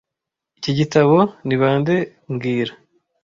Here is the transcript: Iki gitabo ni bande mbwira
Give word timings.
Iki 0.57 0.71
gitabo 0.79 1.17
ni 1.45 1.55
bande 1.61 1.95
mbwira 2.31 2.73